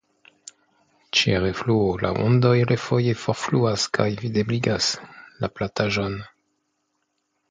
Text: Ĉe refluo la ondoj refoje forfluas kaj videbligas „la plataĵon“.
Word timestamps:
Ĉe 1.17 1.33
refluo 1.41 1.89
la 2.05 2.09
ondoj 2.23 2.53
refoje 2.71 3.13
forfluas 3.23 3.85
kaj 3.99 4.07
videbligas 4.23 4.87
„la 5.43 5.51
plataĵon“. 5.59 6.17